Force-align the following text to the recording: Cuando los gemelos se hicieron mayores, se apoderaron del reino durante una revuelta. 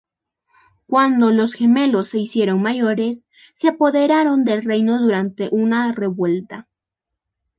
Cuando 0.87 1.29
los 1.29 1.53
gemelos 1.53 2.07
se 2.07 2.17
hicieron 2.17 2.59
mayores, 2.59 3.27
se 3.53 3.67
apoderaron 3.67 4.41
del 4.43 4.63
reino 4.63 4.99
durante 4.99 5.47
una 5.51 5.91
revuelta. 5.91 6.67